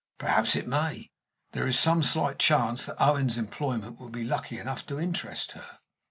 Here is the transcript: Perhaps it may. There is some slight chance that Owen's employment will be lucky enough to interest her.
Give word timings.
Perhaps 0.17 0.55
it 0.55 0.67
may. 0.67 1.11
There 1.51 1.67
is 1.67 1.77
some 1.77 2.01
slight 2.01 2.39
chance 2.39 2.87
that 2.87 2.99
Owen's 2.99 3.37
employment 3.37 3.99
will 3.99 4.09
be 4.09 4.23
lucky 4.23 4.57
enough 4.57 4.83
to 4.87 4.99
interest 4.99 5.51
her. 5.51 5.77